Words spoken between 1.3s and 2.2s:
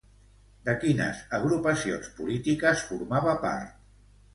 agrupacions